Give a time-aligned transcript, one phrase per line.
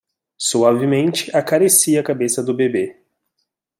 [0.39, 3.03] Suavemente acaricie a cabeça do bebê